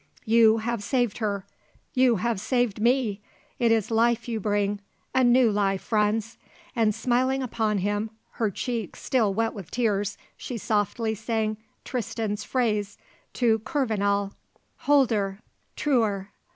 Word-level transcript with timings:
You 0.25 0.57
have 0.57 0.81
saved 0.81 1.19
her; 1.19 1.45
you 1.93 2.15
have 2.15 2.39
saved 2.39 2.81
me; 2.81 3.21
it 3.59 3.71
is 3.71 3.91
life 3.91 4.27
you 4.27 4.39
bring 4.39 4.79
a 5.13 5.23
new 5.23 5.51
life, 5.51 5.83
Franz," 5.83 6.39
and 6.75 6.95
smiling 6.95 7.43
upon 7.43 7.77
him, 7.77 8.09
her 8.31 8.49
cheeks 8.49 8.99
still 8.99 9.31
wet 9.31 9.53
with 9.53 9.69
tears, 9.69 10.17
she 10.35 10.57
softly 10.57 11.13
sang 11.13 11.57
Tristan's 11.85 12.43
phrase 12.43 12.97
to 13.33 13.59
Kurvenal: 13.59 14.31
"_Holder! 14.85 15.37
Treuer! 15.75 16.31